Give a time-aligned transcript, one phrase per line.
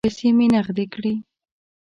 [0.05, 1.13] پیسې مې نغدې کړې.